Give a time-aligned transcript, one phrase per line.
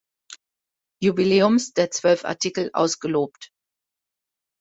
[1.03, 3.51] Jubiläums der Zwölf Artikel ausgelobt.